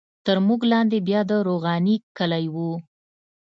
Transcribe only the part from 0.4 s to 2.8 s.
موږ لاندې بیا د روغاني کلی وو.